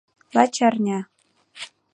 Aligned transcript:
Лач 0.35 0.55
арня. 0.67 0.99